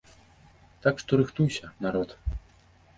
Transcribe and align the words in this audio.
Так 0.87 0.95
што 1.05 1.21
рыхтуйся, 1.23 1.73
народ! 1.87 2.19